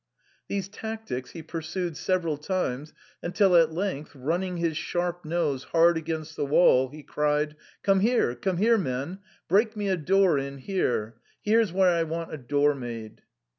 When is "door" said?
9.97-10.39, 12.39-12.73